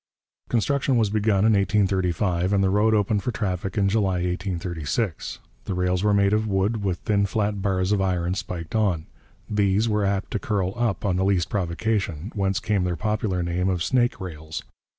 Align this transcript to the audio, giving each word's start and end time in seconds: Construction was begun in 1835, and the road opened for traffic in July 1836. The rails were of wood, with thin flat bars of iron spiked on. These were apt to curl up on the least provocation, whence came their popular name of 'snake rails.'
Construction 0.49 0.97
was 0.97 1.11
begun 1.11 1.45
in 1.45 1.53
1835, 1.53 2.53
and 2.53 2.63
the 2.63 2.71
road 2.71 2.95
opened 2.95 3.21
for 3.21 3.31
traffic 3.31 3.77
in 3.77 3.87
July 3.87 4.13
1836. 4.13 5.37
The 5.65 5.75
rails 5.75 6.03
were 6.03 6.09
of 6.19 6.47
wood, 6.47 6.83
with 6.83 6.97
thin 7.01 7.27
flat 7.27 7.61
bars 7.61 7.91
of 7.91 8.01
iron 8.01 8.33
spiked 8.33 8.73
on. 8.73 9.05
These 9.47 9.87
were 9.87 10.03
apt 10.03 10.31
to 10.31 10.39
curl 10.39 10.73
up 10.75 11.05
on 11.05 11.17
the 11.17 11.23
least 11.23 11.49
provocation, 11.51 12.31
whence 12.33 12.59
came 12.59 12.83
their 12.83 12.95
popular 12.95 13.43
name 13.43 13.69
of 13.69 13.83
'snake 13.83 14.19
rails.' 14.19 14.63